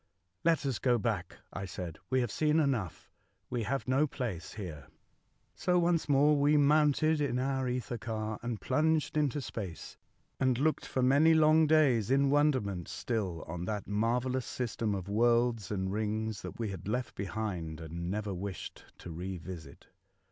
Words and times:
"Let 0.43 0.65
us 0.65 0.79
go 0.79 0.97
back," 0.97 1.37
I 1.53 1.65
said. 1.65 1.99
'^We 2.11 2.21
have 2.21 2.31
seen 2.31 2.59
enough. 2.59 3.07
We 3.51 3.61
have 3.61 3.87
no 3.87 4.07
place 4.07 4.53
here." 4.55 4.87
So 5.53 5.77
once 5.77 6.09
more 6.09 6.35
we 6.35 6.57
mounted 6.57 7.21
in 7.21 7.37
our 7.37 7.67
ether 7.67 7.99
car 7.99 8.39
and 8.41 8.59
plunged 8.59 9.15
into 9.15 9.39
space, 9.41 9.97
and 10.39 10.57
looked 10.57 10.87
for 10.87 11.03
many 11.03 11.35
long 11.35 11.67
days 11.67 12.09
in 12.09 12.31
wonderment 12.31 12.87
still 12.87 13.43
on 13.43 13.65
that 13.65 13.85
marvel 13.85 14.31
lous 14.31 14.47
system 14.47 14.95
of 14.95 15.07
worlds 15.07 15.69
and 15.69 15.91
rings 15.93 16.41
that 16.41 16.57
we 16.57 16.69
had 16.69 16.87
left 16.87 17.13
behind 17.13 17.79
and 17.79 18.09
never 18.09 18.33
wished 18.33 18.85
to 18.97 19.11
re 19.11 19.37
visit. 19.37 19.85